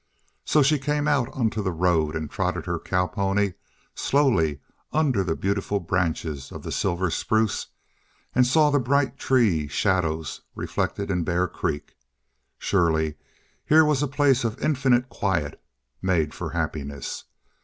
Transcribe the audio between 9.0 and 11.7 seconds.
tree shadows reflected in Bear